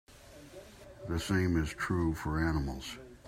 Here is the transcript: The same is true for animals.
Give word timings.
The 1.07 1.19
same 1.19 1.61
is 1.61 1.69
true 1.69 2.15
for 2.15 2.39
animals. 2.39 2.97